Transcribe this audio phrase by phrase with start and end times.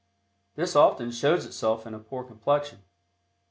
[0.55, 2.79] This often shows itself in a poor complexion.